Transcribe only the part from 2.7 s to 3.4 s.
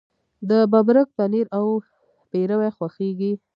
خوښیږي.